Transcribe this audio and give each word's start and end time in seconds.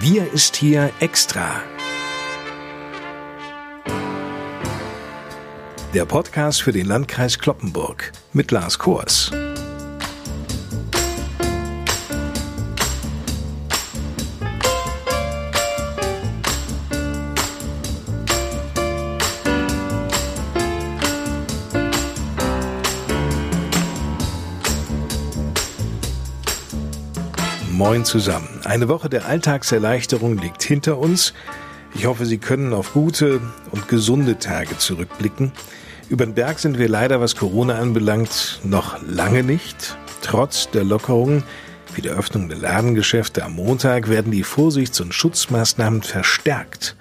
Wir 0.00 0.32
ist 0.32 0.56
hier 0.56 0.90
extra. 1.00 1.62
Der 5.94 6.06
Podcast 6.06 6.62
für 6.62 6.72
den 6.72 6.86
Landkreis 6.86 7.38
Kloppenburg 7.38 8.12
mit 8.32 8.50
Lars 8.50 8.78
Kors. 8.78 9.30
Moin 27.72 28.04
zusammen. 28.04 28.60
Eine 28.64 28.88
Woche 28.88 29.08
der 29.08 29.24
Alltagserleichterung 29.24 30.36
liegt 30.36 30.62
hinter 30.62 30.98
uns. 30.98 31.32
Ich 31.94 32.04
hoffe, 32.04 32.26
Sie 32.26 32.36
können 32.36 32.74
auf 32.74 32.92
gute 32.92 33.40
und 33.70 33.88
gesunde 33.88 34.38
Tage 34.38 34.76
zurückblicken. 34.76 35.52
Über 36.10 36.26
den 36.26 36.34
Berg 36.34 36.58
sind 36.58 36.78
wir 36.78 36.90
leider, 36.90 37.22
was 37.22 37.34
Corona 37.34 37.78
anbelangt, 37.78 38.60
noch 38.62 39.00
lange 39.02 39.42
nicht. 39.42 39.96
Trotz 40.20 40.70
der 40.70 40.84
Lockerungen 40.84 41.44
wie 41.94 42.02
der 42.02 42.12
Öffnung 42.12 42.50
der 42.50 42.58
Ladengeschäfte 42.58 43.42
am 43.42 43.54
Montag 43.54 44.10
werden 44.10 44.32
die 44.32 44.44
Vorsichts- 44.44 45.00
und 45.00 45.14
Schutzmaßnahmen 45.14 46.02
verstärkt. 46.02 46.94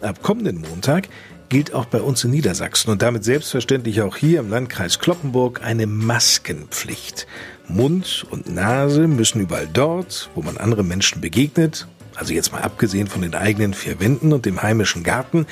Ab 0.00 0.22
kommenden 0.22 0.60
Montag 0.60 1.08
gilt 1.48 1.72
auch 1.72 1.86
bei 1.86 2.00
uns 2.00 2.24
in 2.24 2.30
Niedersachsen 2.30 2.90
und 2.90 3.02
damit 3.02 3.24
selbstverständlich 3.24 4.02
auch 4.02 4.16
hier 4.16 4.40
im 4.40 4.50
Landkreis 4.50 4.98
Kloppenburg 4.98 5.62
eine 5.62 5.86
Maskenpflicht. 5.86 7.26
Mund 7.68 8.26
und 8.30 8.52
Nase 8.52 9.06
müssen 9.06 9.40
überall 9.40 9.68
dort, 9.72 10.30
wo 10.34 10.42
man 10.42 10.56
anderen 10.56 10.88
Menschen 10.88 11.20
begegnet, 11.20 11.86
also 12.14 12.34
jetzt 12.34 12.52
mal 12.52 12.62
abgesehen 12.62 13.06
von 13.06 13.22
den 13.22 13.34
eigenen 13.34 13.74
vier 13.74 14.00
Wänden 14.00 14.32
und 14.32 14.44
dem 14.44 14.62
heimischen 14.62 15.02
Garten, 15.02 15.46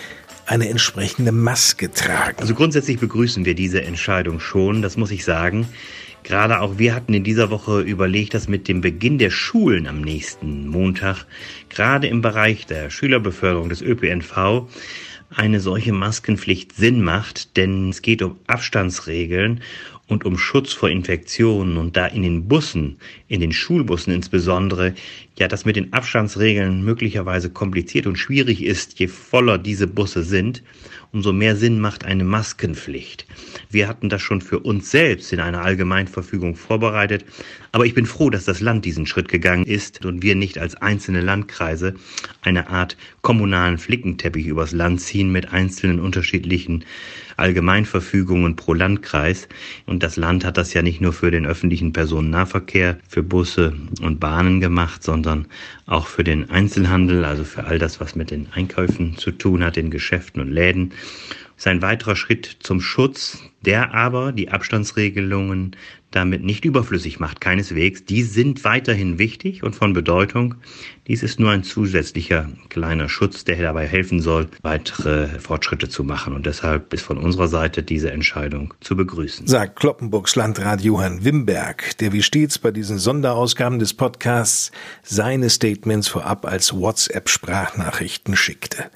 eine 0.47 0.69
entsprechende 0.69 1.33
Maske 1.33 1.91
tragen. 1.91 2.39
Also 2.41 2.55
grundsätzlich 2.55 2.99
begrüßen 2.99 3.45
wir 3.45 3.55
diese 3.55 3.83
Entscheidung 3.83 4.41
schon, 4.41 4.83
das 4.83 4.97
muss 4.97 5.11
ich 5.11 5.25
sagen. 5.25 5.69
Gerade 6.23 6.61
auch 6.61 6.79
wir 6.79 6.95
hatten 6.95 7.15
in 7.15 7.23
dieser 7.23 7.51
Woche 7.51 7.81
überlegt, 7.81 8.35
dass 8.35 8.49
mit 8.49 8.67
dem 8.67 8.81
Beginn 8.81 9.19
der 9.19 9.31
Schulen 9.31 9.87
am 9.87 10.01
nächsten 10.01 10.67
Montag, 10.67 11.25
gerade 11.69 12.09
im 12.09 12.21
Bereich 12.21 12.67
der 12.67 12.91
Schülerbeförderung 12.91 13.69
des 13.69 13.81
ÖPNV, 13.81 14.67
eine 15.31 15.61
solche 15.61 15.93
Maskenpflicht 15.93 16.75
Sinn 16.75 17.03
macht, 17.03 17.57
denn 17.57 17.91
es 17.91 18.03
geht 18.03 18.23
um 18.23 18.39
Abstandsregeln 18.47 19.61
und 20.07 20.25
um 20.25 20.39
Schutz 20.39 20.73
vor 20.73 20.89
Infektionen. 20.89 21.77
Und 21.77 21.97
da 21.97 22.07
in 22.07 22.23
den 22.23 22.49
Bussen, 22.49 22.99
in 23.29 23.41
den 23.41 23.53
Schulbussen 23.53 24.13
insbesondere, 24.13 24.95
ja, 25.39 25.49
das 25.49 25.65
mit 25.65 25.77
den 25.77 25.93
Abstandsregeln 25.93 26.85
möglicherweise 26.85 27.51
kompliziert 27.51 28.07
und 28.07 28.17
schwierig 28.17 28.63
ist, 28.63 28.99
je 28.99 29.09
voller 29.09 29.59
diese 29.59 29.87
Busse 29.87 30.23
sind, 30.23 30.63
umso 31.13 31.33
mehr 31.33 31.57
Sinn 31.57 31.81
macht 31.81 32.05
eine 32.05 32.25
Maskenpflicht. 32.25 33.27
Wir 33.71 33.89
hatten 33.89 34.09
das 34.09 34.23
schon 34.23 34.41
für 34.41 34.61
uns 34.61 34.91
selbst 34.91 35.33
in 35.33 35.41
einer 35.41 35.63
Allgemeinverfügung 35.63 36.57
vorbereitet, 36.57 37.25
aber 37.73 37.87
ich 37.87 37.95
bin 37.95 38.07
froh, 38.07 38.31
dass 38.31 38.45
das 38.45 38.61
Land 38.61 38.85
diesen 38.85 39.07
Schritt 39.07 39.29
gegangen 39.29 39.65
ist 39.65 40.05
und 40.05 40.23
wir 40.23 40.35
nicht 40.35 40.59
als 40.59 40.75
einzelne 40.77 41.21
Landkreise 41.21 41.95
eine 42.43 42.69
Art 42.69 42.97
kommunalen 43.23 43.79
Flickenteppich 43.79 44.47
übers 44.47 44.73
Land 44.73 45.01
ziehen 45.01 45.31
mit 45.31 45.53
einzelnen 45.53 46.01
unterschiedlichen 46.01 46.85
Allgemeinverfügungen 47.37 48.57
pro 48.57 48.75
Landkreis. 48.75 49.49
Und 49.87 50.03
das 50.03 50.17
Land 50.17 50.45
hat 50.45 50.57
das 50.57 50.75
ja 50.75 50.83
nicht 50.83 51.01
nur 51.01 51.13
für 51.13 51.31
den 51.31 51.47
öffentlichen 51.47 51.93
Personennahverkehr, 51.93 52.99
für 53.09 53.23
Busse 53.23 53.75
und 54.01 54.21
Bahnen 54.21 54.61
gemacht, 54.61 55.03
sondern 55.03 55.47
auch 55.87 56.07
für 56.07 56.25
den 56.25 56.51
Einzelhandel, 56.51 57.25
also 57.25 57.45
für 57.45 57.65
all 57.65 57.79
das, 57.79 58.01
was 58.01 58.15
mit 58.15 58.31
den 58.31 58.49
Einkäufen 58.53 59.17
zu 59.17 59.31
tun 59.31 59.65
hat, 59.65 59.77
in 59.77 59.91
Geschäften 59.91 60.41
und 60.41 60.51
Läden. 60.51 60.91
Das 60.91 61.65
ist 61.65 61.67
ein 61.69 61.83
weiterer 61.83 62.17
Schritt 62.17 62.59
zum 62.61 62.81
Schutz, 62.81 63.43
der 63.63 63.95
aber 63.95 64.33
die 64.33 64.51
Abstandsregelungen 64.51 65.75
damit 66.17 66.43
nicht 66.43 66.65
überflüssig 66.65 67.21
macht, 67.21 67.41
keineswegs. 67.41 68.05
Die 68.05 68.23
sind 68.23 68.65
weiterhin 68.65 69.19
wichtig 69.19 69.63
und 69.63 69.77
von 69.77 69.93
Bedeutung. 69.93 70.55
Dies 71.07 71.23
ist 71.23 71.39
nur 71.39 71.51
ein 71.51 71.63
zusätzlicher 71.63 72.49
kleiner 72.71 73.09
Schutz, 73.09 73.45
der 73.45 73.57
dabei 73.59 73.87
helfen 73.87 74.21
soll, 74.21 74.49
weitere 74.63 75.29
Fortschritte 75.39 75.89
zu 75.89 76.03
machen. 76.03 76.35
Und 76.35 76.47
deshalb 76.47 76.93
ist 76.95 77.03
von 77.03 77.19
unserer 77.19 77.49
Seite 77.49 77.83
diese 77.83 78.11
Entscheidung 78.11 78.75
zu 78.81 78.97
begrüßen. 78.97 79.47
Sagt 79.47 79.79
Kloppenburgs 79.79 80.35
Landrat 80.35 80.81
Johann 80.81 81.25
Wimberg, 81.25 81.99
der 81.99 82.13
wie 82.13 82.23
stets 82.23 82.59
bei 82.59 82.71
diesen 82.71 82.99
Sonderausgaben 82.99 83.79
des 83.79 83.95
Podcasts 83.95 84.73
seine 85.03 85.51
Statements 85.51 86.09
vorab 86.09 86.47
als 86.47 86.73
WhatsApp-Sprachnachrichten 86.73 88.35
schickte. 88.35 88.87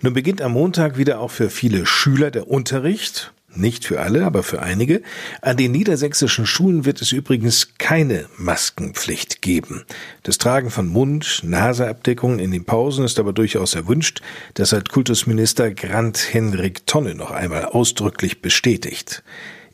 Nun 0.00 0.14
beginnt 0.14 0.40
am 0.40 0.52
Montag 0.52 0.96
wieder 0.96 1.20
auch 1.20 1.30
für 1.30 1.50
viele 1.50 1.86
Schüler 1.86 2.30
der 2.30 2.48
Unterricht 2.48 3.32
nicht 3.54 3.84
für 3.84 4.00
alle, 4.00 4.24
aber 4.24 4.42
für 4.42 4.62
einige. 4.62 5.02
An 5.40 5.56
den 5.56 5.72
niedersächsischen 5.72 6.46
Schulen 6.46 6.84
wird 6.84 7.00
es 7.02 7.12
übrigens 7.12 7.74
keine 7.78 8.26
Maskenpflicht 8.36 9.42
geben. 9.42 9.84
Das 10.22 10.38
Tragen 10.38 10.70
von 10.70 10.88
Mund, 10.88 11.40
Naseabdeckungen 11.42 12.38
in 12.38 12.50
den 12.50 12.64
Pausen 12.64 13.04
ist 13.04 13.18
aber 13.18 13.32
durchaus 13.32 13.74
erwünscht. 13.74 14.22
Das 14.54 14.72
hat 14.72 14.90
Kultusminister 14.90 15.72
Grant 15.72 16.32
Henrik 16.32 16.86
Tonne 16.86 17.14
noch 17.14 17.30
einmal 17.30 17.66
ausdrücklich 17.66 18.42
bestätigt. 18.42 19.22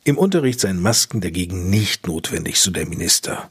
Im 0.09 0.17
Unterricht 0.17 0.59
seien 0.59 0.81
Masken 0.81 1.21
dagegen 1.21 1.69
nicht 1.69 2.07
notwendig, 2.07 2.61
so 2.61 2.71
der 2.71 2.87
Minister. 2.87 3.51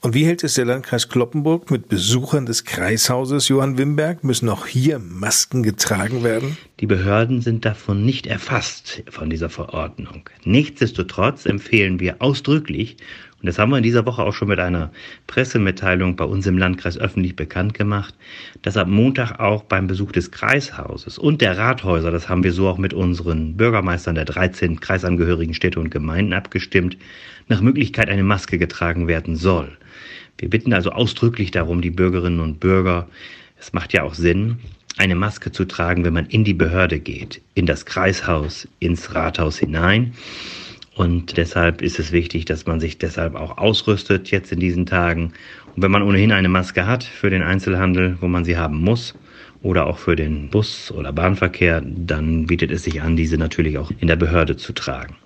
Und 0.00 0.14
wie 0.14 0.24
hält 0.24 0.44
es 0.44 0.54
der 0.54 0.64
Landkreis 0.64 1.08
Kloppenburg 1.08 1.68
mit 1.72 1.88
Besuchern 1.88 2.46
des 2.46 2.64
Kreishauses 2.64 3.48
Johann 3.48 3.76
Wimberg? 3.76 4.22
Müssen 4.22 4.48
auch 4.48 4.68
hier 4.68 5.00
Masken 5.00 5.64
getragen 5.64 6.22
werden? 6.22 6.58
Die 6.78 6.86
Behörden 6.86 7.40
sind 7.40 7.64
davon 7.64 8.06
nicht 8.06 8.28
erfasst 8.28 9.02
von 9.10 9.30
dieser 9.30 9.50
Verordnung. 9.50 10.30
Nichtsdestotrotz 10.44 11.44
empfehlen 11.44 11.98
wir 11.98 12.22
ausdrücklich 12.22 12.98
und 13.40 13.46
das 13.46 13.58
haben 13.58 13.70
wir 13.70 13.76
in 13.76 13.82
dieser 13.82 14.06
Woche 14.06 14.22
auch 14.22 14.32
schon 14.32 14.48
mit 14.48 14.58
einer 14.58 14.90
Pressemitteilung 15.26 16.16
bei 16.16 16.24
uns 16.24 16.46
im 16.46 16.56
Landkreis 16.56 16.96
öffentlich 16.96 17.36
bekannt 17.36 17.74
gemacht, 17.74 18.14
dass 18.62 18.76
ab 18.76 18.88
Montag 18.88 19.38
auch 19.38 19.62
beim 19.62 19.86
Besuch 19.86 20.10
des 20.12 20.30
Kreishauses 20.30 21.18
und 21.18 21.42
der 21.42 21.58
Rathäuser, 21.58 22.10
das 22.10 22.28
haben 22.28 22.44
wir 22.44 22.52
so 22.52 22.66
auch 22.66 22.78
mit 22.78 22.94
unseren 22.94 23.56
Bürgermeistern 23.56 24.14
der 24.14 24.24
13 24.24 24.80
kreisangehörigen 24.80 25.54
Städte 25.54 25.80
und 25.80 25.90
Gemeinden 25.90 26.32
abgestimmt, 26.32 26.96
nach 27.48 27.60
Möglichkeit 27.60 28.08
eine 28.08 28.24
Maske 28.24 28.58
getragen 28.58 29.06
werden 29.06 29.36
soll. 29.36 29.76
Wir 30.38 30.50
bitten 30.50 30.72
also 30.72 30.90
ausdrücklich 30.90 31.50
darum, 31.50 31.82
die 31.82 31.90
Bürgerinnen 31.90 32.40
und 32.40 32.58
Bürger, 32.58 33.08
es 33.58 33.72
macht 33.72 33.92
ja 33.92 34.02
auch 34.02 34.14
Sinn, 34.14 34.58
eine 34.96 35.14
Maske 35.14 35.52
zu 35.52 35.66
tragen, 35.66 36.04
wenn 36.04 36.14
man 36.14 36.26
in 36.26 36.44
die 36.44 36.54
Behörde 36.54 36.98
geht, 36.98 37.42
in 37.54 37.66
das 37.66 37.84
Kreishaus, 37.84 38.66
ins 38.78 39.14
Rathaus 39.14 39.58
hinein. 39.58 40.14
Und 40.96 41.36
deshalb 41.36 41.82
ist 41.82 41.98
es 41.98 42.10
wichtig, 42.10 42.46
dass 42.46 42.64
man 42.64 42.80
sich 42.80 42.96
deshalb 42.96 43.34
auch 43.34 43.58
ausrüstet 43.58 44.30
jetzt 44.30 44.50
in 44.50 44.60
diesen 44.60 44.86
Tagen. 44.86 45.34
Und 45.74 45.82
wenn 45.82 45.90
man 45.90 46.02
ohnehin 46.02 46.32
eine 46.32 46.48
Maske 46.48 46.86
hat 46.86 47.04
für 47.04 47.28
den 47.28 47.42
Einzelhandel, 47.42 48.16
wo 48.20 48.28
man 48.28 48.46
sie 48.46 48.56
haben 48.56 48.78
muss, 48.78 49.14
oder 49.62 49.86
auch 49.86 49.98
für 49.98 50.16
den 50.16 50.48
Bus- 50.48 50.90
oder 50.92 51.12
Bahnverkehr, 51.12 51.82
dann 51.84 52.46
bietet 52.46 52.70
es 52.70 52.84
sich 52.84 53.02
an, 53.02 53.16
diese 53.16 53.36
natürlich 53.36 53.78
auch 53.78 53.90
in 53.98 54.08
der 54.08 54.16
Behörde 54.16 54.56
zu 54.56 54.72
tragen. 54.72 55.16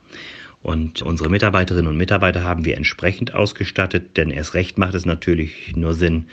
Und 0.62 1.02
unsere 1.02 1.30
Mitarbeiterinnen 1.30 1.90
und 1.90 1.96
Mitarbeiter 1.96 2.42
haben 2.42 2.64
wir 2.64 2.76
entsprechend 2.76 3.34
ausgestattet, 3.34 4.16
denn 4.16 4.30
erst 4.30 4.54
recht 4.54 4.76
macht 4.76 4.94
es 4.94 5.06
natürlich 5.06 5.74
nur 5.76 5.94
Sinn, 5.94 6.26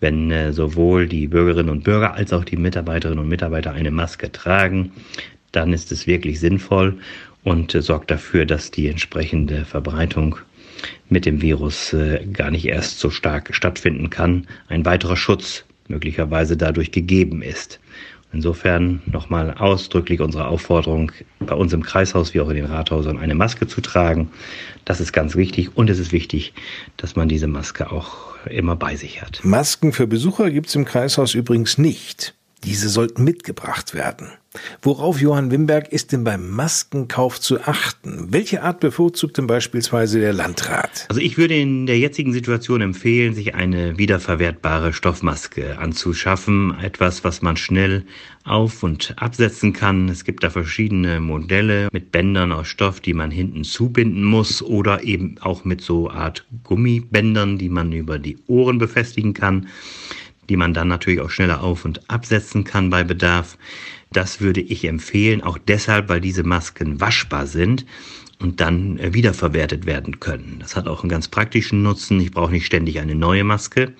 wenn 0.00 0.30
äh, 0.30 0.52
sowohl 0.52 1.06
die 1.06 1.28
Bürgerinnen 1.28 1.70
und 1.70 1.84
Bürger 1.84 2.14
als 2.14 2.32
auch 2.32 2.44
die 2.44 2.56
Mitarbeiterinnen 2.56 3.22
und 3.22 3.28
Mitarbeiter 3.28 3.72
eine 3.72 3.90
Maske 3.90 4.32
tragen, 4.32 4.92
dann 5.52 5.72
ist 5.72 5.92
es 5.92 6.06
wirklich 6.06 6.40
sinnvoll 6.40 6.98
und 7.44 7.74
äh, 7.74 7.82
sorgt 7.82 8.10
dafür, 8.10 8.46
dass 8.46 8.70
die 8.70 8.88
entsprechende 8.88 9.64
Verbreitung 9.64 10.36
mit 11.08 11.26
dem 11.26 11.42
Virus 11.42 11.92
äh, 11.92 12.24
gar 12.32 12.50
nicht 12.50 12.66
erst 12.66 12.98
so 13.00 13.10
stark 13.10 13.54
stattfinden 13.54 14.10
kann. 14.10 14.46
Ein 14.68 14.84
weiterer 14.84 15.16
Schutz 15.16 15.64
möglicherweise 15.88 16.56
dadurch 16.56 16.92
gegeben 16.92 17.42
ist. 17.42 17.80
Insofern 18.32 19.02
nochmal 19.06 19.54
ausdrücklich 19.54 20.20
unsere 20.20 20.46
Aufforderung, 20.46 21.10
bei 21.40 21.54
uns 21.54 21.72
im 21.72 21.82
Kreishaus 21.82 22.32
wie 22.32 22.40
auch 22.40 22.48
in 22.48 22.56
den 22.56 22.66
Rathäusern 22.66 23.18
eine 23.18 23.34
Maske 23.34 23.66
zu 23.66 23.80
tragen. 23.80 24.30
Das 24.84 25.00
ist 25.00 25.12
ganz 25.12 25.34
wichtig 25.34 25.76
und 25.76 25.90
es 25.90 25.98
ist 25.98 26.12
wichtig, 26.12 26.52
dass 26.96 27.16
man 27.16 27.28
diese 27.28 27.48
Maske 27.48 27.90
auch 27.90 28.36
immer 28.46 28.76
bei 28.76 28.94
sich 28.94 29.20
hat. 29.20 29.40
Masken 29.42 29.92
für 29.92 30.06
Besucher 30.06 30.50
gibt 30.50 30.68
es 30.68 30.76
im 30.76 30.84
Kreishaus 30.84 31.34
übrigens 31.34 31.76
nicht. 31.76 32.34
Diese 32.62 32.88
sollten 32.88 33.24
mitgebracht 33.24 33.94
werden. 33.94 34.28
Worauf 34.82 35.20
Johann 35.20 35.52
Wimberg 35.52 35.92
ist 35.92 36.10
denn 36.10 36.24
beim 36.24 36.50
Maskenkauf 36.50 37.40
zu 37.40 37.60
achten? 37.60 38.32
Welche 38.32 38.64
Art 38.64 38.80
bevorzugt 38.80 39.38
denn 39.38 39.46
beispielsweise 39.46 40.18
der 40.18 40.32
Landrat? 40.32 41.06
Also 41.08 41.20
ich 41.20 41.38
würde 41.38 41.54
in 41.54 41.86
der 41.86 41.98
jetzigen 41.98 42.32
Situation 42.32 42.80
empfehlen, 42.80 43.34
sich 43.34 43.54
eine 43.54 43.96
wiederverwertbare 43.96 44.92
Stoffmaske 44.92 45.78
anzuschaffen. 45.78 46.76
Etwas, 46.82 47.22
was 47.22 47.42
man 47.42 47.56
schnell 47.56 48.04
auf- 48.44 48.82
und 48.82 49.14
absetzen 49.18 49.72
kann. 49.72 50.08
Es 50.08 50.24
gibt 50.24 50.42
da 50.42 50.50
verschiedene 50.50 51.20
Modelle 51.20 51.88
mit 51.92 52.10
Bändern 52.10 52.50
aus 52.50 52.66
Stoff, 52.66 52.98
die 52.98 53.14
man 53.14 53.30
hinten 53.30 53.62
zubinden 53.62 54.24
muss 54.24 54.62
oder 54.62 55.04
eben 55.04 55.36
auch 55.40 55.64
mit 55.64 55.80
so 55.80 56.10
Art 56.10 56.44
Gummibändern, 56.64 57.56
die 57.56 57.68
man 57.68 57.92
über 57.92 58.18
die 58.18 58.38
Ohren 58.48 58.78
befestigen 58.78 59.32
kann. 59.32 59.68
Die 60.50 60.56
man 60.56 60.74
dann 60.74 60.88
natürlich 60.88 61.20
auch 61.20 61.30
schneller 61.30 61.62
auf- 61.62 61.84
und 61.84 62.10
absetzen 62.10 62.64
kann 62.64 62.90
bei 62.90 63.04
Bedarf. 63.04 63.56
Das 64.12 64.40
würde 64.40 64.60
ich 64.60 64.84
empfehlen, 64.84 65.42
auch 65.42 65.56
deshalb, 65.56 66.08
weil 66.08 66.20
diese 66.20 66.42
Masken 66.42 67.00
waschbar 67.00 67.46
sind 67.46 67.86
und 68.40 68.60
dann 68.60 68.98
äh, 68.98 69.14
wiederverwertet 69.14 69.86
werden 69.86 70.18
können. 70.18 70.56
Das 70.58 70.74
hat 70.74 70.88
auch 70.88 71.02
einen 71.02 71.08
ganz 71.08 71.28
praktischen 71.28 71.82
Nutzen. 71.82 72.18
Ich 72.20 72.32
brauche 72.32 72.50
nicht 72.50 72.66
ständig 72.66 72.98
eine 72.98 73.14
neue 73.14 73.44
Maske. 73.44 73.92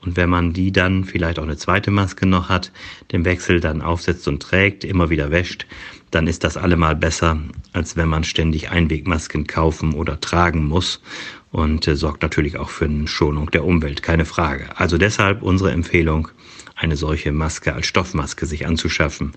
Und 0.00 0.16
wenn 0.16 0.30
man 0.30 0.52
die 0.52 0.72
dann 0.72 1.04
vielleicht 1.04 1.38
auch 1.38 1.42
eine 1.42 1.56
zweite 1.56 1.90
Maske 1.90 2.24
noch 2.24 2.48
hat, 2.48 2.72
den 3.10 3.24
Wechsel 3.24 3.60
dann 3.60 3.82
aufsetzt 3.82 4.28
und 4.28 4.40
trägt, 4.40 4.84
immer 4.84 5.10
wieder 5.10 5.30
wäscht, 5.30 5.66
dann 6.10 6.26
ist 6.26 6.44
das 6.44 6.56
allemal 6.56 6.96
besser, 6.96 7.38
als 7.72 7.96
wenn 7.96 8.08
man 8.08 8.24
ständig 8.24 8.70
Einwegmasken 8.70 9.46
kaufen 9.46 9.92
oder 9.92 10.20
tragen 10.20 10.64
muss 10.64 11.02
und 11.50 11.86
äh, 11.88 11.96
sorgt 11.96 12.22
natürlich 12.22 12.58
auch 12.58 12.70
für 12.70 12.84
eine 12.84 13.08
Schonung 13.08 13.50
der 13.50 13.64
Umwelt, 13.64 14.02
keine 14.02 14.24
Frage. 14.24 14.68
Also 14.76 14.98
deshalb 14.98 15.42
unsere 15.42 15.72
Empfehlung, 15.72 16.28
eine 16.76 16.96
solche 16.96 17.30
Maske 17.30 17.74
als 17.74 17.86
Stoffmaske 17.86 18.46
sich 18.46 18.66
anzuschaffen 18.66 19.32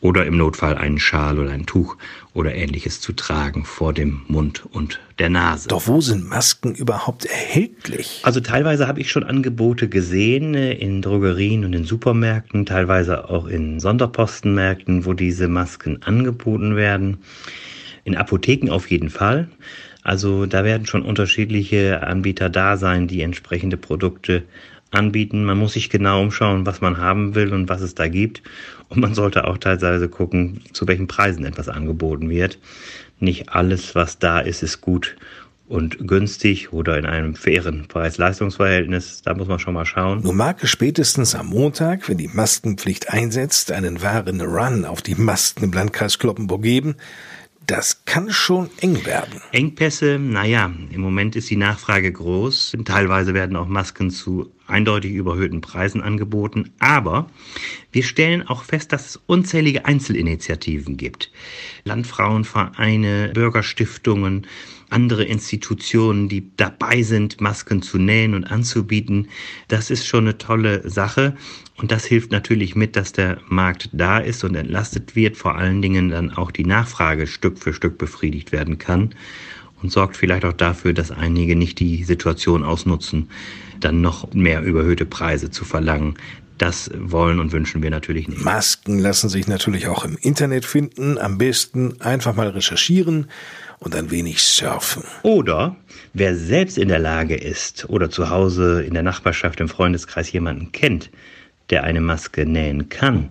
oder 0.00 0.26
im 0.26 0.36
Notfall 0.36 0.76
einen 0.76 0.98
Schal 0.98 1.38
oder 1.38 1.52
ein 1.52 1.64
Tuch 1.64 1.96
oder 2.34 2.54
ähnliches 2.54 3.00
zu 3.00 3.12
tragen 3.12 3.64
vor 3.64 3.92
dem 3.92 4.22
Mund 4.26 4.64
und 4.72 4.98
der 5.20 5.28
Nase. 5.28 5.68
Doch 5.68 5.86
wo 5.86 6.00
sind 6.00 6.28
Masken 6.28 6.74
überhaupt 6.74 7.24
erhältlich? 7.26 8.20
Also 8.24 8.40
teilweise 8.40 8.88
habe 8.88 9.00
ich 9.00 9.12
schon 9.12 9.22
Angebote 9.22 9.88
gesehen 9.88 10.54
äh, 10.54 10.72
in 10.72 11.00
Drogerien 11.00 11.64
und 11.64 11.72
in 11.72 11.84
Supermärkten, 11.84 12.66
teilweise 12.66 13.30
auch 13.30 13.46
in 13.46 13.78
Sonderpostenmärkten, 13.78 15.04
wo 15.04 15.12
diese 15.12 15.46
Masken 15.46 16.02
angeboten 16.02 16.74
werden. 16.74 17.18
In 18.02 18.16
Apotheken 18.16 18.70
auf 18.70 18.90
jeden 18.90 19.10
Fall. 19.10 19.48
Also 20.08 20.46
da 20.46 20.64
werden 20.64 20.86
schon 20.86 21.02
unterschiedliche 21.02 22.02
Anbieter 22.02 22.48
da 22.48 22.78
sein, 22.78 23.08
die 23.08 23.20
entsprechende 23.20 23.76
Produkte 23.76 24.44
anbieten. 24.90 25.44
Man 25.44 25.58
muss 25.58 25.74
sich 25.74 25.90
genau 25.90 26.22
umschauen, 26.22 26.64
was 26.64 26.80
man 26.80 26.96
haben 26.96 27.34
will 27.34 27.52
und 27.52 27.68
was 27.68 27.82
es 27.82 27.94
da 27.94 28.08
gibt. 28.08 28.42
Und 28.88 29.02
man 29.02 29.12
sollte 29.12 29.46
auch 29.46 29.58
teilweise 29.58 30.08
gucken, 30.08 30.62
zu 30.72 30.88
welchen 30.88 31.08
Preisen 31.08 31.44
etwas 31.44 31.68
angeboten 31.68 32.30
wird. 32.30 32.58
Nicht 33.20 33.50
alles, 33.50 33.94
was 33.94 34.18
da 34.18 34.40
ist, 34.40 34.62
ist 34.62 34.80
gut 34.80 35.14
und 35.68 36.08
günstig 36.08 36.72
oder 36.72 36.96
in 36.96 37.04
einem 37.04 37.34
fairen 37.34 37.86
Preis-Leistungs-Verhältnis. 37.86 39.20
Da 39.20 39.34
muss 39.34 39.46
man 39.46 39.58
schon 39.58 39.74
mal 39.74 39.84
schauen. 39.84 40.22
Nun 40.22 40.38
mag 40.38 40.64
es 40.64 40.70
spätestens 40.70 41.34
am 41.34 41.48
Montag, 41.48 42.08
wenn 42.08 42.16
die 42.16 42.28
Maskenpflicht 42.28 43.10
einsetzt, 43.10 43.72
einen 43.72 44.00
wahren 44.00 44.40
Run 44.40 44.86
auf 44.86 45.02
die 45.02 45.16
Masken 45.16 45.64
im 45.64 45.72
Landkreis 45.72 46.18
Kloppenburg 46.18 46.62
geben. 46.62 46.96
Das 47.68 48.06
kann 48.06 48.30
schon 48.30 48.70
eng 48.80 49.04
werden. 49.04 49.42
Engpässe, 49.52 50.18
naja, 50.18 50.72
im 50.90 51.02
Moment 51.02 51.36
ist 51.36 51.50
die 51.50 51.56
Nachfrage 51.56 52.10
groß. 52.10 52.74
Teilweise 52.86 53.34
werden 53.34 53.56
auch 53.56 53.68
Masken 53.68 54.10
zu 54.10 54.50
eindeutig 54.68 55.12
überhöhten 55.12 55.60
Preisen 55.60 56.00
angeboten. 56.02 56.70
Aber 56.78 57.28
wir 57.92 58.02
stellen 58.02 58.46
auch 58.46 58.64
fest, 58.64 58.92
dass 58.92 59.06
es 59.06 59.20
unzählige 59.26 59.86
Einzelinitiativen 59.86 60.96
gibt. 60.96 61.30
Landfrauenvereine, 61.84 63.30
Bürgerstiftungen, 63.34 64.46
andere 64.90 65.24
Institutionen, 65.24 66.28
die 66.28 66.50
dabei 66.56 67.02
sind, 67.02 67.40
Masken 67.40 67.82
zu 67.82 67.98
nähen 67.98 68.34
und 68.34 68.44
anzubieten. 68.44 69.28
Das 69.68 69.90
ist 69.90 70.06
schon 70.06 70.24
eine 70.24 70.38
tolle 70.38 70.88
Sache. 70.88 71.36
Und 71.76 71.92
das 71.92 72.04
hilft 72.04 72.32
natürlich 72.32 72.74
mit, 72.74 72.96
dass 72.96 73.12
der 73.12 73.38
Markt 73.48 73.90
da 73.92 74.18
ist 74.18 74.44
und 74.44 74.54
entlastet 74.54 75.14
wird, 75.14 75.36
vor 75.36 75.56
allen 75.56 75.82
Dingen 75.82 76.08
dann 76.08 76.30
auch 76.30 76.50
die 76.50 76.64
Nachfrage 76.64 77.26
Stück 77.26 77.58
für 77.58 77.72
Stück 77.72 77.98
befriedigt 77.98 78.50
werden 78.50 78.78
kann 78.78 79.14
und 79.82 79.92
sorgt 79.92 80.16
vielleicht 80.16 80.44
auch 80.44 80.52
dafür, 80.52 80.92
dass 80.92 81.10
einige 81.10 81.54
nicht 81.54 81.78
die 81.78 82.02
Situation 82.04 82.64
ausnutzen, 82.64 83.28
dann 83.80 84.00
noch 84.00 84.32
mehr 84.32 84.62
überhöhte 84.62 85.06
Preise 85.06 85.50
zu 85.50 85.64
verlangen. 85.64 86.14
Das 86.58 86.90
wollen 86.94 87.38
und 87.38 87.52
wünschen 87.52 87.82
wir 87.82 87.90
natürlich 87.90 88.26
nicht. 88.26 88.42
Masken 88.42 88.98
lassen 88.98 89.28
sich 89.28 89.46
natürlich 89.46 89.86
auch 89.86 90.04
im 90.04 90.16
Internet 90.20 90.64
finden. 90.64 91.16
Am 91.16 91.38
besten 91.38 92.00
einfach 92.00 92.34
mal 92.34 92.48
recherchieren 92.48 93.28
und 93.78 93.94
ein 93.94 94.10
wenig 94.10 94.42
surfen. 94.42 95.04
Oder 95.22 95.76
wer 96.12 96.34
selbst 96.34 96.76
in 96.76 96.88
der 96.88 96.98
Lage 96.98 97.36
ist 97.36 97.88
oder 97.88 98.10
zu 98.10 98.28
Hause 98.28 98.82
in 98.82 98.94
der 98.94 99.04
Nachbarschaft 99.04 99.60
im 99.60 99.68
Freundeskreis 99.68 100.32
jemanden 100.32 100.72
kennt, 100.72 101.10
der 101.70 101.84
eine 101.84 102.00
Maske 102.00 102.44
nähen 102.44 102.88
kann 102.88 103.30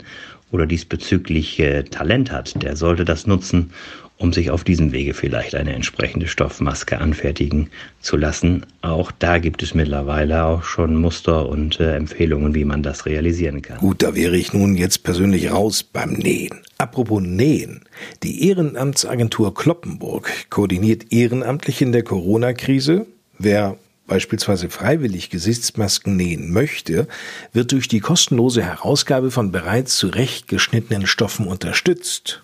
oder 0.51 0.65
diesbezüglich 0.65 1.59
äh, 1.59 1.83
Talent 1.83 2.31
hat, 2.31 2.61
der 2.61 2.75
sollte 2.75 3.05
das 3.05 3.27
nutzen, 3.27 3.71
um 4.17 4.33
sich 4.33 4.49
auf 4.49 4.63
diesem 4.63 4.91
Wege 4.91 5.13
vielleicht 5.13 5.53
eine 5.55 5.73
entsprechende 5.73 6.27
Stoffmaske 6.27 6.99
anfertigen 6.99 7.69
zu 8.01 8.17
lassen. 8.17 8.65
Auch 8.81 9.11
da 9.11 9.37
gibt 9.37 9.61
es 9.61 9.75
mittlerweile 9.75 10.45
auch 10.45 10.63
schon 10.63 10.95
Muster 10.95 11.47
und 11.47 11.79
äh, 11.79 11.95
Empfehlungen, 11.95 12.55
wie 12.55 12.65
man 12.65 12.81
das 12.81 13.05
realisieren 13.05 13.61
kann. 13.61 13.77
Gut, 13.77 14.01
da 14.01 14.15
wäre 14.15 14.35
ich 14.35 14.53
nun 14.53 14.75
jetzt 14.75 15.03
persönlich 15.03 15.51
raus 15.51 15.83
beim 15.83 16.13
Nähen. 16.13 16.61
Apropos 16.79 17.21
Nähen. 17.21 17.81
Die 18.23 18.47
Ehrenamtsagentur 18.47 19.53
Kloppenburg 19.53 20.31
koordiniert 20.49 21.11
ehrenamtlich 21.11 21.81
in 21.81 21.91
der 21.91 22.03
Corona-Krise. 22.03 23.05
Wer 23.39 23.77
beispielsweise 24.07 24.69
freiwillig 24.69 25.29
Gesichtsmasken 25.29 26.15
nähen 26.15 26.51
möchte, 26.51 27.07
wird 27.53 27.71
durch 27.71 27.87
die 27.87 27.99
kostenlose 27.99 28.63
Herausgabe 28.63 29.31
von 29.31 29.51
bereits 29.51 29.97
zurechtgeschnittenen 29.97 31.05
Stoffen 31.05 31.47
unterstützt. 31.47 32.41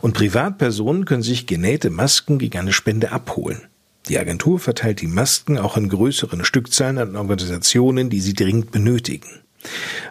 Und 0.00 0.14
Privatpersonen 0.14 1.04
können 1.04 1.22
sich 1.22 1.46
genähte 1.46 1.90
Masken 1.90 2.38
gegen 2.38 2.58
eine 2.58 2.72
Spende 2.72 3.12
abholen. 3.12 3.62
Die 4.08 4.18
Agentur 4.18 4.60
verteilt 4.60 5.00
die 5.00 5.08
Masken 5.08 5.58
auch 5.58 5.76
in 5.76 5.88
größeren 5.88 6.44
Stückzahlen 6.44 6.98
an 6.98 7.16
Organisationen, 7.16 8.08
die 8.08 8.20
sie 8.20 8.34
dringend 8.34 8.70
benötigen. 8.70 9.28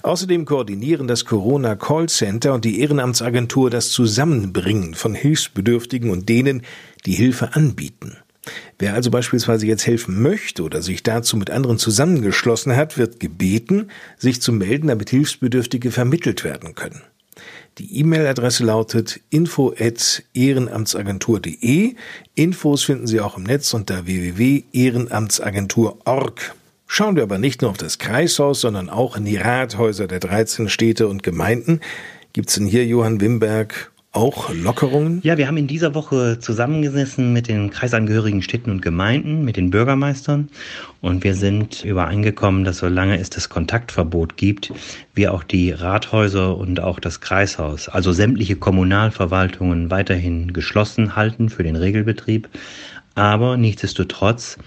Außerdem 0.04 0.44
koordinieren 0.44 1.07
das 1.07 1.24
Corona 1.24 1.75
Call 1.75 2.10
Center 2.10 2.54
und 2.54 2.66
die 2.66 2.81
Ehrenamtsagentur 2.81 3.69
das 3.69 3.90
Zusammenbringen 3.90 4.96
von 4.96 5.16
Hilfsbedürftigen 5.16 6.10
und 6.10 6.28
denen, 6.28 6.63
die 7.06 7.13
Hilfe 7.13 7.56
anbieten. 7.56 8.18
Wer 8.80 8.94
also 8.94 9.12
beispielsweise 9.12 9.65
jetzt 9.65 9.88
helfen 9.88 10.21
möchte 10.21 10.63
oder 10.63 10.81
sich 10.81 11.03
dazu 11.03 11.38
mit 11.38 11.50
anderen 11.50 11.77
zusammengeschlossen 11.77 12.75
hat, 12.75 12.97
wird 12.97 13.19
gebeten, 13.19 13.89
sich 14.18 14.42
zu 14.42 14.51
melden, 14.51 14.88
damit 14.88 15.09
Hilfsbedürftige 15.09 15.92
vermittelt 15.92 16.44
werden 16.44 16.75
können. 16.75 17.01
Die 17.77 18.00
E-Mail-Adresse 18.00 18.63
lautet 18.63 19.19
info@ehrenamtsagentur.de. 19.31 21.95
Infos 22.36 22.83
finden 22.83 23.07
Sie 23.07 23.19
auch 23.19 23.36
im 23.38 23.44
Netz 23.44 23.74
unter 23.74 24.06
www.ehrenamtsagentur.org. 24.06 26.56
Schauen 26.88 27.18
wir 27.18 27.24
aber 27.24 27.39
nicht 27.39 27.62
nur 27.62 27.71
auf 27.71 27.77
das 27.77 27.97
Kreishaus, 27.97 28.62
sondern 28.62 28.89
auch 28.89 29.18
in 29.18 29.25
die 29.25 29.36
Rathäuser 29.36 30.07
der 30.07 30.21
13 30.21 30.69
Städte 30.69 31.09
und 31.09 31.23
Gemeinden. 31.23 31.81
Gibt's 32.31 32.56
denn 32.56 32.66
hier, 32.66 32.85
Johann 32.85 33.19
Wimberg, 33.19 33.92
auch 34.16 34.54
Lockerungen? 34.54 35.19
Ja, 35.24 35.38
wir 35.38 35.48
haben 35.48 35.57
in 35.57 35.68
dieser 35.68 35.94
Woche 35.94 36.40
zusammengesessen 36.40 37.34
mit 37.34 37.48
den 37.48 37.69
kreisangehörigen 37.69 38.42
Städten 38.42 38.72
und 38.72 38.81
Gemeinden, 38.81 39.44
mit 39.44 39.57
den 39.57 39.69
Bürgermeistern 39.69 40.50
und 41.02 41.24
wir 41.24 41.36
sind 41.36 41.84
übereingekommen, 41.84 42.64
dass 42.64 42.78
solange 42.78 43.19
es 43.19 43.30
das 43.30 43.50
Kontaktverbot 43.50 44.38
gibt, 44.38 44.72
wir 45.14 45.34
auch 45.34 45.44
die 45.44 45.72
Rathäuser 45.72 46.57
und 46.57 46.80
auch 46.80 47.00
das 47.00 47.19
Kreishaus, 47.19 47.90
also 47.90 48.12
sämtliche 48.14 48.56
Kommunalverwaltungen 48.56 49.92
weiterhin 49.92 50.54
geschlossen 50.54 51.16
halten 51.16 51.50
für 51.50 51.64
den 51.64 51.76
Regelbetrieb, 51.76 52.48
aber 53.16 53.57
nichtsdestotrotz 53.57 54.57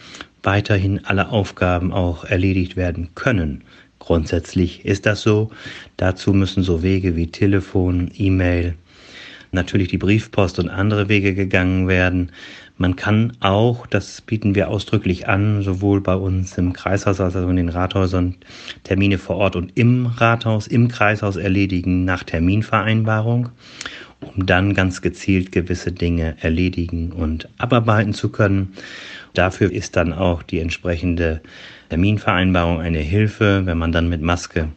weiterhin 0.42 1.04
alle 1.04 1.30
Aufgaben 1.30 1.92
auch 1.92 2.24
erledigt 2.24 2.76
werden 2.76 3.10
können. 3.14 3.64
Grundsätzlich 3.98 4.84
ist 4.84 5.06
das 5.06 5.22
so. 5.22 5.50
Dazu 5.96 6.32
müssen 6.32 6.62
so 6.62 6.82
Wege 6.82 7.16
wie 7.16 7.26
Telefon, 7.26 8.10
E-Mail, 8.14 8.74
natürlich 9.52 9.88
die 9.88 9.98
Briefpost 9.98 10.58
und 10.58 10.68
andere 10.68 11.08
Wege 11.08 11.34
gegangen 11.34 11.88
werden. 11.88 12.30
Man 12.76 12.94
kann 12.94 13.32
auch, 13.40 13.86
das 13.86 14.20
bieten 14.20 14.54
wir 14.54 14.68
ausdrücklich 14.68 15.26
an, 15.28 15.62
sowohl 15.62 16.00
bei 16.00 16.14
uns 16.14 16.56
im 16.58 16.72
Kreishaus 16.72 17.20
als 17.20 17.34
auch 17.34 17.48
in 17.48 17.56
den 17.56 17.68
Rathäusern, 17.68 18.36
Termine 18.84 19.18
vor 19.18 19.36
Ort 19.36 19.56
und 19.56 19.76
im 19.76 20.06
Rathaus, 20.06 20.68
im 20.68 20.88
Kreishaus 20.88 21.36
erledigen 21.36 22.04
nach 22.04 22.22
Terminvereinbarung, 22.22 23.48
um 24.20 24.46
dann 24.46 24.74
ganz 24.74 25.02
gezielt 25.02 25.50
gewisse 25.50 25.90
Dinge 25.90 26.36
erledigen 26.40 27.10
und 27.10 27.48
abarbeiten 27.58 28.14
zu 28.14 28.28
können. 28.28 28.74
Dafür 29.34 29.72
ist 29.72 29.96
dann 29.96 30.12
auch 30.12 30.44
die 30.44 30.60
entsprechende 30.60 31.40
Terminvereinbarung 31.88 32.80
eine 32.80 33.00
Hilfe, 33.00 33.62
wenn 33.64 33.78
man 33.78 33.90
dann 33.90 34.08
mit 34.08 34.22
Maske 34.22 34.68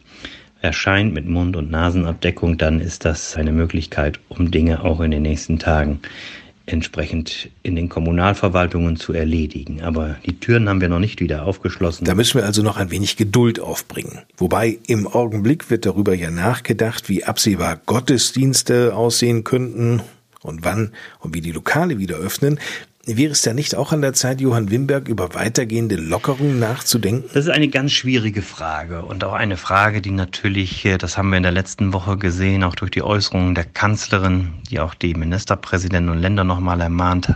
erscheint 0.62 1.12
mit 1.12 1.26
Mund- 1.26 1.56
und 1.56 1.70
Nasenabdeckung, 1.70 2.56
dann 2.56 2.80
ist 2.80 3.04
das 3.04 3.36
eine 3.36 3.52
Möglichkeit, 3.52 4.20
um 4.28 4.50
Dinge 4.50 4.84
auch 4.84 5.00
in 5.00 5.10
den 5.10 5.22
nächsten 5.22 5.58
Tagen 5.58 6.00
entsprechend 6.64 7.50
in 7.64 7.74
den 7.74 7.88
Kommunalverwaltungen 7.88 8.96
zu 8.96 9.12
erledigen. 9.12 9.82
Aber 9.82 10.16
die 10.24 10.38
Türen 10.38 10.68
haben 10.68 10.80
wir 10.80 10.88
noch 10.88 11.00
nicht 11.00 11.20
wieder 11.20 11.44
aufgeschlossen. 11.44 12.04
Da 12.04 12.14
müssen 12.14 12.38
wir 12.38 12.46
also 12.46 12.62
noch 12.62 12.76
ein 12.76 12.92
wenig 12.92 13.16
Geduld 13.16 13.58
aufbringen. 13.58 14.20
Wobei 14.36 14.78
im 14.86 15.08
Augenblick 15.08 15.70
wird 15.70 15.84
darüber 15.84 16.14
ja 16.14 16.30
nachgedacht, 16.30 17.08
wie 17.08 17.24
absehbar 17.24 17.80
Gottesdienste 17.84 18.94
aussehen 18.94 19.42
könnten 19.42 20.02
und 20.42 20.64
wann 20.64 20.92
und 21.18 21.34
wie 21.34 21.40
die 21.40 21.52
Lokale 21.52 21.98
wieder 21.98 22.16
öffnen. 22.16 22.60
Wäre 23.04 23.32
es 23.32 23.42
da 23.42 23.52
nicht 23.52 23.74
auch 23.74 23.90
an 23.90 24.00
der 24.00 24.12
Zeit, 24.12 24.40
Johann 24.40 24.70
Wimberg 24.70 25.08
über 25.08 25.34
weitergehende 25.34 25.96
Lockerungen 25.96 26.60
nachzudenken? 26.60 27.28
Das 27.34 27.46
ist 27.46 27.50
eine 27.50 27.66
ganz 27.66 27.90
schwierige 27.90 28.42
Frage 28.42 29.02
und 29.02 29.24
auch 29.24 29.32
eine 29.32 29.56
Frage, 29.56 30.00
die 30.00 30.12
natürlich, 30.12 30.84
äh, 30.84 30.98
das 30.98 31.18
haben 31.18 31.30
wir 31.30 31.36
in 31.36 31.42
der 31.42 31.50
letzten 31.50 31.92
Woche 31.92 32.16
gesehen, 32.16 32.62
auch 32.62 32.76
durch 32.76 32.92
die 32.92 33.02
Äußerungen 33.02 33.56
der 33.56 33.64
Kanzlerin, 33.64 34.52
die 34.70 34.78
auch 34.78 34.94
die 34.94 35.14
Ministerpräsidenten 35.14 36.10
und 36.10 36.20
Länder 36.20 36.44
nochmal 36.44 36.80
ermahnt 36.80 37.34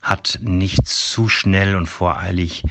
hat, 0.00 0.38
nicht 0.42 0.86
zu 0.86 1.28
schnell 1.28 1.74
und 1.74 1.86
voreilig 1.86 2.62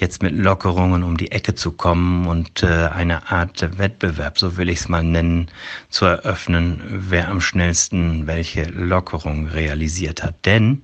jetzt 0.00 0.22
mit 0.22 0.34
Lockerungen 0.34 1.02
um 1.02 1.16
die 1.16 1.32
Ecke 1.32 1.54
zu 1.54 1.72
kommen 1.72 2.26
und 2.26 2.62
äh, 2.62 2.88
eine 2.88 3.30
Art 3.30 3.78
Wettbewerb, 3.78 4.38
so 4.38 4.56
will 4.56 4.68
ich 4.68 4.80
es 4.80 4.88
mal 4.88 5.02
nennen, 5.02 5.50
zu 5.90 6.04
eröffnen, 6.04 6.82
wer 6.88 7.28
am 7.28 7.40
schnellsten 7.40 8.26
welche 8.26 8.64
Lockerung 8.64 9.48
realisiert 9.48 10.22
hat. 10.22 10.44
Denn, 10.44 10.82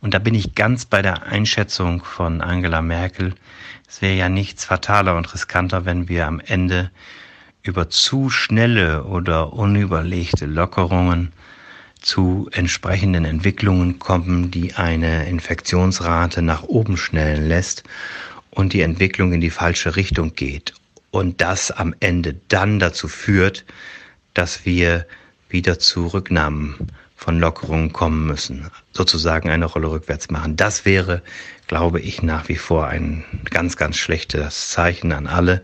und 0.00 0.14
da 0.14 0.18
bin 0.18 0.34
ich 0.34 0.54
ganz 0.54 0.86
bei 0.86 1.02
der 1.02 1.24
Einschätzung 1.24 2.04
von 2.04 2.40
Angela 2.40 2.82
Merkel, 2.82 3.34
es 3.88 4.02
wäre 4.02 4.16
ja 4.16 4.28
nichts 4.28 4.64
fataler 4.64 5.16
und 5.16 5.32
riskanter, 5.32 5.84
wenn 5.84 6.08
wir 6.08 6.26
am 6.26 6.40
Ende 6.40 6.90
über 7.62 7.88
zu 7.88 8.30
schnelle 8.30 9.04
oder 9.04 9.52
unüberlegte 9.52 10.46
Lockerungen 10.46 11.32
zu 12.00 12.48
entsprechenden 12.52 13.24
Entwicklungen 13.24 13.98
kommen, 13.98 14.50
die 14.50 14.74
eine 14.74 15.28
Infektionsrate 15.28 16.42
nach 16.42 16.62
oben 16.62 16.96
schnellen 16.96 17.48
lässt 17.48 17.84
und 18.56 18.72
die 18.72 18.80
Entwicklung 18.80 19.32
in 19.34 19.40
die 19.40 19.50
falsche 19.50 19.96
Richtung 19.96 20.34
geht 20.34 20.72
und 21.10 21.40
das 21.40 21.70
am 21.70 21.94
Ende 22.00 22.34
dann 22.48 22.78
dazu 22.78 23.06
führt, 23.06 23.64
dass 24.34 24.64
wir 24.64 25.06
wieder 25.50 25.78
zu 25.78 26.06
Rücknahmen 26.06 26.74
von 27.16 27.38
Lockerungen 27.38 27.92
kommen 27.92 28.26
müssen, 28.26 28.70
sozusagen 28.92 29.50
eine 29.50 29.66
Rolle 29.66 29.90
rückwärts 29.90 30.30
machen. 30.30 30.56
Das 30.56 30.84
wäre, 30.86 31.22
glaube 31.66 32.00
ich, 32.00 32.22
nach 32.22 32.48
wie 32.48 32.56
vor 32.56 32.86
ein 32.86 33.24
ganz, 33.44 33.76
ganz 33.76 33.98
schlechtes 33.98 34.70
Zeichen 34.70 35.12
an 35.12 35.26
alle. 35.26 35.62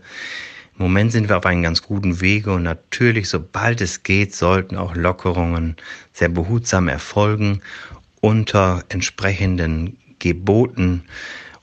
Im 0.77 0.83
Moment 0.83 1.11
sind 1.11 1.29
wir 1.29 1.37
auf 1.37 1.45
einem 1.47 1.63
ganz 1.63 1.81
guten 1.81 2.21
Wege 2.21 2.53
und 2.53 2.63
natürlich, 2.63 3.27
sobald 3.27 3.81
es 3.81 4.03
geht, 4.03 4.35
sollten 4.35 4.77
auch 4.77 4.95
Lockerungen 4.95 5.77
sehr 6.13 6.29
behutsam 6.29 6.87
erfolgen 6.87 7.61
unter 8.21 8.83
entsprechenden 8.89 9.97
Geboten, 10.19 11.05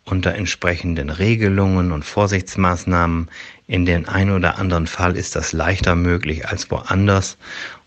unter 0.05 0.35
entsprechenden 0.35 1.11
Regelungen 1.11 1.93
und 1.93 2.05
Vorsichtsmaßnahmen. 2.05 3.29
In 3.67 3.87
den 3.87 4.09
einen 4.09 4.33
oder 4.33 4.59
anderen 4.59 4.87
Fall 4.87 5.17
ist 5.17 5.37
das 5.37 5.53
leichter 5.53 5.95
möglich 5.95 6.49
als 6.49 6.71
woanders. 6.71 7.37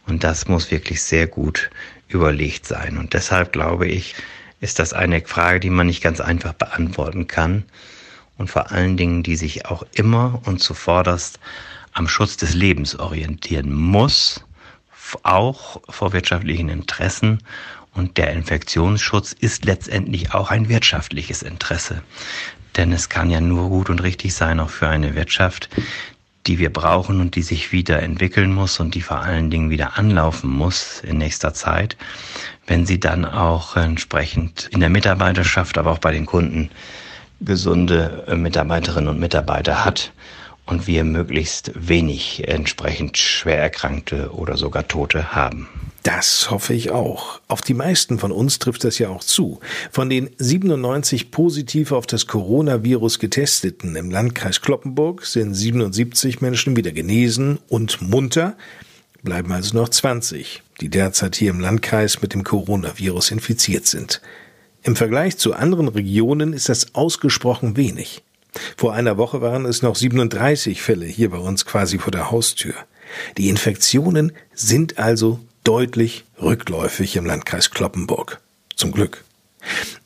Und 0.08 0.24
das 0.24 0.48
muss 0.48 0.72
wirklich 0.72 1.01
sehr 1.01 1.27
gut 1.27 1.70
überlegt 2.08 2.65
sein. 2.65 2.98
Und 2.98 3.13
deshalb 3.13 3.51
glaube 3.51 3.88
ich, 3.88 4.15
ist 4.62 4.79
das 4.79 4.93
eine 4.93 5.22
Frage, 5.22 5.60
die 5.60 5.70
man 5.70 5.88
nicht 5.88 6.01
ganz 6.01 6.22
einfach 6.22 6.53
beantworten 6.53 7.27
kann. 7.27 7.63
Und 8.38 8.50
vor 8.50 8.72
allen 8.72 8.98
Dingen, 8.98 9.24
die 9.24 9.36
sich 9.36 9.65
auch 9.65 9.86
immer 9.93 10.41
und 10.46 10.60
zuvorderst 10.60 11.39
am 11.93 12.08
Schutz 12.08 12.38
des 12.38 12.53
Lebens 12.53 12.98
orientieren 12.98 13.74
muss, 13.74 14.43
auch 15.24 15.82
vor 15.89 16.13
wirtschaftlichen 16.13 16.70
Interessen 16.70 17.39
und 17.93 18.17
der 18.17 18.32
Infektionsschutz 18.32 19.34
ist 19.34 19.65
letztendlich 19.65 20.34
auch 20.34 20.51
ein 20.51 20.70
wirtschaftliches 20.70 21.43
Interesse. 21.43 22.01
Denn 22.75 22.91
es 22.91 23.10
kann 23.10 23.29
ja 23.29 23.39
nur 23.39 23.70
gut 23.70 23.89
und 23.89 24.01
richtig 24.01 24.34
sein, 24.34 24.60
auch 24.60 24.72
für 24.72 24.88
eine 24.88 25.15
Wirtschaft, 25.15 25.70
die 26.48 26.58
wir 26.60 26.74
brauchen 26.74 27.22
und 27.22 27.36
die 27.36 27.43
sich 27.43 27.72
wieder 27.72 28.01
entwickeln 28.01 28.53
muss 28.53 28.79
und 28.79 28.96
die 28.96 29.01
vor 29.01 29.22
allen 29.22 29.50
Dingen 29.50 29.70
wieder 29.70 29.98
anlaufen 29.98 30.50
muss 30.50 31.01
in 31.01 31.17
nächster 31.17 31.53
Zeit, 31.53 31.96
wenn 32.67 32.86
sie 32.86 33.00
dann 33.00 33.25
auch 33.25 33.77
entsprechend 33.77 34.67
in 34.72 34.79
der 34.79 34.89
Mitarbeiterschaft, 34.89 35.77
aber 35.77 35.91
auch 35.91 36.00
bei 36.00 36.12
den 36.12 36.25
Kunden 36.25 36.70
gesunde 37.39 38.25
Mitarbeiterinnen 38.36 39.10
und 39.10 39.20
Mitarbeiter 39.20 39.86
hat 39.86 40.12
und 40.65 40.88
wir 40.88 41.03
möglichst 41.03 41.72
wenig 41.75 42.48
entsprechend 42.48 43.17
schwer 43.17 43.60
Erkrankte 43.60 44.32
oder 44.32 44.58
sogar 44.58 44.88
Tote 44.88 45.34
haben. 45.34 45.67
Das 46.03 46.51
hoffe 46.51 46.74
ich 46.74 46.91
auch. 46.91 47.39
Auf 47.48 47.62
die 47.62 47.74
meisten 47.74 48.20
von 48.20 48.34
uns 48.34 48.60
trifft 48.60 48.84
das 48.84 49.00
ja 49.00 49.08
auch 49.08 49.24
zu. 49.24 49.62
Von 49.89 50.10
den 50.10 50.29
97 50.38 51.32
positiv 51.32 51.93
auf 51.93 52.05
das 52.05 52.27
Coronavirus 52.27 53.20
getesteten 53.20 53.96
im 53.96 54.12
Landkreis 54.12 54.60
Kloppenburg 54.62 55.25
sind 55.25 55.53
77 55.53 56.41
Menschen 56.41 56.75
wieder 56.75 56.91
genesen 56.91 57.60
und 57.70 58.01
munter, 58.01 58.58
bleiben 59.24 59.53
also 59.53 59.77
noch 59.77 59.88
20, 59.88 60.62
die 60.82 60.89
derzeit 60.89 61.38
hier 61.38 61.51
im 61.51 61.62
Landkreis 61.62 62.22
mit 62.22 62.34
dem 62.34 62.43
Coronavirus 62.43 63.32
infiziert 63.32 63.86
sind. 63.86 64.22
Im 64.82 64.98
Vergleich 64.98 65.38
zu 65.38 65.53
anderen 65.53 65.88
Regionen 65.88 66.51
ist 66.51 66.67
das 66.67 66.93
ausgesprochen 66.93 67.77
wenig. 67.77 68.24
Vor 68.77 68.93
einer 68.93 69.17
Woche 69.17 69.41
waren 69.41 69.65
es 69.65 69.81
noch 69.81 69.95
37 69.95 70.81
Fälle 70.81 71.05
hier 71.05 71.29
bei 71.29 71.38
uns 71.38 71.65
quasi 71.65 71.98
vor 71.98 72.12
der 72.12 72.31
Haustür. 72.31 72.74
Die 73.38 73.50
Infektionen 73.50 74.31
sind 74.53 75.00
also 75.00 75.39
deutlich 75.63 76.25
rückläufig 76.41 77.15
im 77.15 77.25
Landkreis 77.25 77.72
Kloppenburg. 77.72 78.41
Zum 78.75 78.91
Glück. 78.91 79.24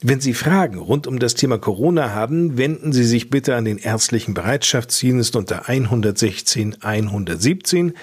Wenn 0.02 0.22
Sie 0.22 0.34
Fragen 0.34 0.78
rund 0.78 1.08
um 1.08 1.18
das 1.20 1.34
Thema 1.34 1.58
Corona 1.58 2.12
haben, 2.12 2.58
wenden 2.58 2.94
Sie 2.94 3.06
sich 3.06 3.30
bitte 3.30 3.56
an 3.56 3.66
den 3.66 3.80
ärztlichen 3.80 4.34
Bereitschaftsdienst 4.36 5.36
unter 5.36 5.68
116 5.68 6.84
117 6.84 7.94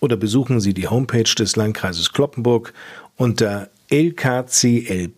oder 0.00 0.16
besuchen 0.16 0.60
Sie 0.60 0.74
die 0.74 0.88
Homepage 0.88 1.22
des 1.22 1.56
Landkreises 1.56 2.12
Kloppenburg 2.12 2.72
unter 3.16 3.68
lkclp.de. 3.90 5.12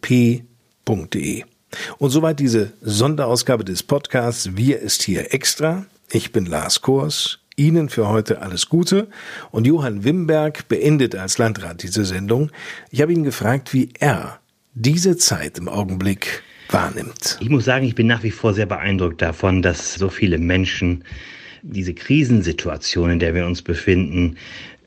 Und 1.98 2.10
soweit 2.10 2.40
diese 2.40 2.72
Sonderausgabe 2.80 3.64
des 3.64 3.82
Podcasts 3.82 4.56
Wir 4.56 4.80
ist 4.80 5.02
hier 5.02 5.32
extra. 5.34 5.86
Ich 6.10 6.32
bin 6.32 6.46
Lars 6.46 6.80
Kors. 6.80 7.38
Ihnen 7.56 7.88
für 7.88 8.08
heute 8.08 8.42
alles 8.42 8.68
Gute. 8.68 9.08
Und 9.50 9.66
Johann 9.66 10.04
Wimberg 10.04 10.68
beendet 10.68 11.14
als 11.14 11.38
Landrat 11.38 11.82
diese 11.82 12.04
Sendung. 12.04 12.50
Ich 12.90 13.00
habe 13.00 13.12
ihn 13.12 13.24
gefragt, 13.24 13.72
wie 13.72 13.90
er 13.98 14.40
diese 14.74 15.16
Zeit 15.16 15.58
im 15.58 15.68
Augenblick 15.68 16.42
wahrnimmt. 16.68 17.38
Ich 17.40 17.48
muss 17.48 17.64
sagen, 17.64 17.86
ich 17.86 17.94
bin 17.94 18.06
nach 18.06 18.22
wie 18.22 18.32
vor 18.32 18.54
sehr 18.54 18.66
beeindruckt 18.66 19.22
davon, 19.22 19.62
dass 19.62 19.94
so 19.94 20.08
viele 20.08 20.38
Menschen 20.38 21.04
diese 21.62 21.94
Krisensituation, 21.94 23.10
in 23.10 23.18
der 23.18 23.34
wir 23.34 23.46
uns 23.46 23.62
befinden, 23.62 24.36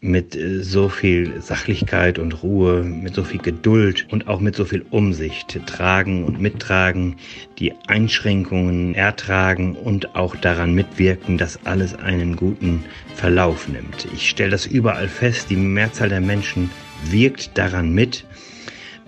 mit 0.02 0.36
äh, 0.36 0.64
so 0.64 0.90
viel 0.90 1.42
Sachlichkeit 1.42 2.20
und 2.20 2.44
Ruhe, 2.44 2.84
mit 2.84 3.16
so 3.16 3.24
viel 3.24 3.42
Geduld 3.42 4.08
und 4.12 4.28
auch 4.28 4.40
mit 4.40 4.56
so 4.56 4.66
viel 4.66 4.86
Umsicht 4.90 5.60
tragen 5.66 6.24
und 6.24 6.40
mittragen, 6.42 7.16
die 7.60 7.74
Einschränkungen 7.88 8.96
ertragen 8.96 9.76
und 9.76 10.16
auch 10.16 10.36
daran 10.36 10.74
mitwirken, 10.74 11.38
dass 11.38 11.66
alles 11.66 11.96
einen 11.96 12.36
guten 12.36 12.84
Verlauf 13.16 13.68
nimmt. 13.68 14.08
Ich 14.14 14.30
stelle 14.30 14.52
das 14.52 14.66
überall 14.66 15.08
fest, 15.08 15.50
die 15.50 15.56
Mehrzahl 15.56 16.10
der 16.10 16.22
Menschen 16.22 16.70
wirkt 17.10 17.58
daran 17.58 17.94
mit, 17.94 18.26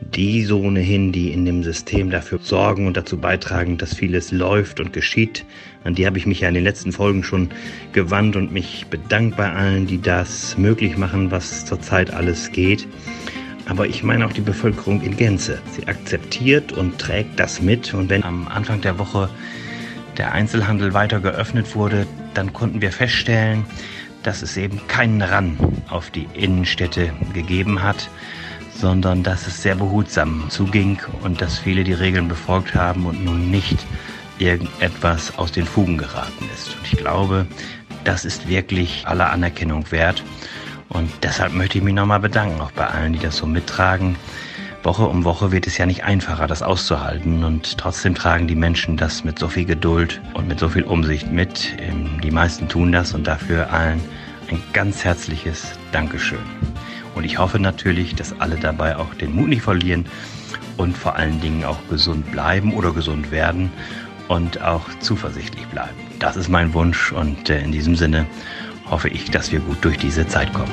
die 0.01 0.43
so 0.43 0.61
ohnehin, 0.61 1.11
die 1.11 1.31
in 1.31 1.45
dem 1.45 1.63
System 1.63 2.09
dafür 2.09 2.39
sorgen 2.41 2.87
und 2.87 2.95
dazu 2.97 3.17
beitragen, 3.17 3.77
dass 3.77 3.93
vieles 3.93 4.31
läuft 4.31 4.79
und 4.79 4.93
geschieht. 4.93 5.45
An 5.83 5.95
die 5.95 6.05
habe 6.05 6.17
ich 6.17 6.25
mich 6.25 6.41
ja 6.41 6.49
in 6.49 6.55
den 6.55 6.63
letzten 6.63 6.91
Folgen 6.91 7.23
schon 7.23 7.49
gewandt 7.93 8.35
und 8.35 8.51
mich 8.51 8.87
bedankt 8.89 9.37
bei 9.37 9.51
allen, 9.51 9.87
die 9.87 10.01
das 10.01 10.57
möglich 10.57 10.97
machen, 10.97 11.31
was 11.31 11.65
zurzeit 11.65 12.13
alles 12.13 12.51
geht. 12.51 12.87
Aber 13.67 13.87
ich 13.87 14.03
meine 14.03 14.25
auch 14.25 14.33
die 14.33 14.41
Bevölkerung 14.41 15.01
in 15.01 15.15
Gänze. 15.15 15.61
Sie 15.71 15.87
akzeptiert 15.87 16.71
und 16.71 16.99
trägt 16.99 17.39
das 17.39 17.61
mit. 17.61 17.93
Und 17.93 18.09
wenn 18.09 18.23
am 18.23 18.47
Anfang 18.47 18.81
der 18.81 18.99
Woche 18.99 19.29
der 20.17 20.33
Einzelhandel 20.33 20.93
weiter 20.93 21.19
geöffnet 21.19 21.75
wurde, 21.75 22.07
dann 22.33 22.51
konnten 22.51 22.81
wir 22.81 22.91
feststellen, 22.91 23.65
dass 24.23 24.41
es 24.41 24.57
eben 24.57 24.81
keinen 24.87 25.21
Ran 25.21 25.57
auf 25.89 26.09
die 26.09 26.27
Innenstädte 26.33 27.13
gegeben 27.33 27.83
hat 27.83 28.09
sondern 28.79 29.23
dass 29.23 29.45
es 29.45 29.61
sehr 29.61 29.75
behutsam 29.75 30.45
zuging 30.49 30.99
und 31.21 31.41
dass 31.41 31.59
viele 31.59 31.83
die 31.83 31.93
Regeln 31.93 32.29
befolgt 32.29 32.75
haben 32.75 33.05
und 33.05 33.25
nun 33.25 33.51
nicht 33.51 33.77
irgendetwas 34.39 35.37
aus 35.37 35.51
den 35.51 35.65
Fugen 35.65 35.97
geraten 35.97 36.49
ist. 36.53 36.75
Und 36.75 36.91
ich 36.91 36.97
glaube, 36.97 37.45
das 38.03 38.25
ist 38.25 38.47
wirklich 38.47 39.05
aller 39.05 39.31
Anerkennung 39.31 39.91
wert. 39.91 40.23
Und 40.87 41.11
deshalb 41.21 41.53
möchte 41.53 41.77
ich 41.77 41.83
mich 41.83 41.93
nochmal 41.93 42.19
bedanken, 42.19 42.59
auch 42.61 42.71
bei 42.71 42.87
allen, 42.87 43.13
die 43.13 43.19
das 43.19 43.37
so 43.37 43.45
mittragen. 43.45 44.15
Woche 44.81 45.05
um 45.05 45.25
Woche 45.25 45.51
wird 45.51 45.67
es 45.67 45.77
ja 45.77 45.85
nicht 45.85 46.03
einfacher, 46.05 46.47
das 46.47 46.63
auszuhalten. 46.63 47.43
Und 47.43 47.77
trotzdem 47.77 48.15
tragen 48.15 48.47
die 48.47 48.55
Menschen 48.55 48.97
das 48.97 49.23
mit 49.23 49.37
so 49.37 49.49
viel 49.49 49.65
Geduld 49.65 50.21
und 50.33 50.47
mit 50.47 50.59
so 50.59 50.69
viel 50.69 50.83
Umsicht 50.83 51.31
mit. 51.31 51.75
Ähm, 51.79 52.19
die 52.21 52.31
meisten 52.31 52.67
tun 52.67 52.91
das 52.91 53.13
und 53.13 53.27
dafür 53.27 53.71
allen 53.71 54.01
ein 54.49 54.61
ganz 54.73 55.03
herzliches 55.03 55.73
Dankeschön. 55.91 56.39
Und 57.13 57.23
ich 57.23 57.37
hoffe 57.37 57.59
natürlich, 57.59 58.15
dass 58.15 58.39
alle 58.39 58.55
dabei 58.55 58.95
auch 58.95 59.13
den 59.15 59.35
Mut 59.35 59.49
nicht 59.49 59.61
verlieren 59.61 60.05
und 60.77 60.97
vor 60.97 61.15
allen 61.15 61.41
Dingen 61.41 61.65
auch 61.65 61.77
gesund 61.89 62.31
bleiben 62.31 62.73
oder 62.73 62.93
gesund 62.93 63.31
werden 63.31 63.71
und 64.29 64.61
auch 64.61 64.87
zuversichtlich 65.01 65.67
bleiben. 65.67 65.97
Das 66.19 66.37
ist 66.37 66.47
mein 66.47 66.73
Wunsch 66.73 67.11
und 67.11 67.49
äh, 67.49 67.61
in 67.61 67.73
diesem 67.73 67.95
Sinne 67.95 68.25
hoffe 68.89 69.09
ich, 69.09 69.29
dass 69.29 69.51
wir 69.51 69.59
gut 69.59 69.83
durch 69.83 69.97
diese 69.97 70.25
Zeit 70.27 70.53
kommen. 70.53 70.71